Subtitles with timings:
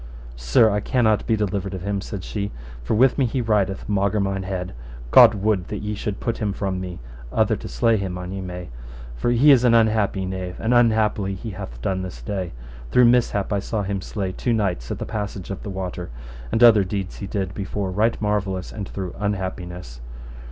[0.35, 2.49] Sir, I cannot be delivered of him, said she,
[2.83, 4.73] for with me he rideth maugre mine head:
[5.11, 6.97] God would that ye should put him from me,
[7.31, 8.69] other to slay him an ye may,
[9.15, 12.51] for he is an unhappy knave, and unhappily he hath done this day:
[12.91, 16.09] through mishap I saw him slay two knights at the passage of the water;
[16.51, 20.01] and other deeds he did before right marvellous and through unhappiness.